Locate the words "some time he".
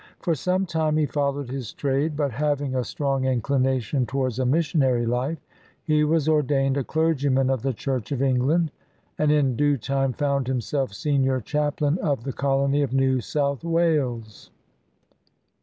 0.33-1.05